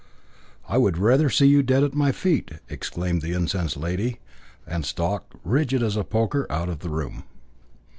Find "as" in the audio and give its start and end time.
5.83-5.95